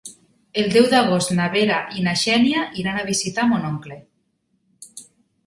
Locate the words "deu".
0.75-0.87